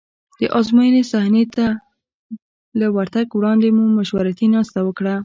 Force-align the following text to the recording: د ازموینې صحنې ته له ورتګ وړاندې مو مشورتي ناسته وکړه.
د 0.39 0.41
ازموینې 0.59 1.03
صحنې 1.11 1.43
ته 1.55 1.65
له 2.79 2.87
ورتګ 2.95 3.27
وړاندې 3.33 3.67
مو 3.75 3.83
مشورتي 3.99 4.47
ناسته 4.55 4.79
وکړه. 4.83 5.15